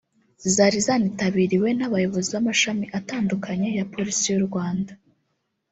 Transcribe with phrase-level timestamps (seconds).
[0.55, 4.91] zari zanitabiriwe n’abayobozi b’amashami atandukanye ya Polisi y’u Rwanda